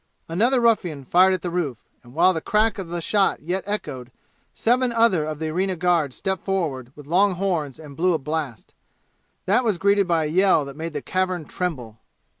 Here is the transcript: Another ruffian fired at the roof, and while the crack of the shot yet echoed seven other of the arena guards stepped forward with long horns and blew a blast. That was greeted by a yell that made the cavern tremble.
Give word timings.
Another 0.27 0.59
ruffian 0.59 1.05
fired 1.05 1.35
at 1.35 1.43
the 1.43 1.51
roof, 1.51 1.87
and 2.01 2.15
while 2.15 2.33
the 2.33 2.41
crack 2.41 2.79
of 2.79 2.87
the 2.89 3.01
shot 3.01 3.39
yet 3.43 3.63
echoed 3.67 4.11
seven 4.51 4.91
other 4.91 5.25
of 5.25 5.37
the 5.37 5.49
arena 5.49 5.75
guards 5.75 6.15
stepped 6.15 6.43
forward 6.43 6.91
with 6.95 7.05
long 7.05 7.33
horns 7.33 7.77
and 7.77 7.95
blew 7.95 8.13
a 8.13 8.17
blast. 8.17 8.73
That 9.45 9.63
was 9.63 9.77
greeted 9.77 10.07
by 10.07 10.23
a 10.25 10.29
yell 10.29 10.65
that 10.65 10.75
made 10.75 10.93
the 10.93 11.03
cavern 11.03 11.45
tremble. 11.45 11.99